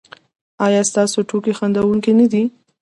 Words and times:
ایا 0.65 0.81
ستاسو 0.89 1.17
ټوکې 1.29 1.53
خندونکې 1.57 2.11
نه 2.19 2.25
دي؟ 2.31 2.43